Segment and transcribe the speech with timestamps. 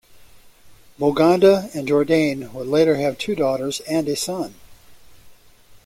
[0.99, 4.55] Boganda and Jourdain would later have two daughters and a son.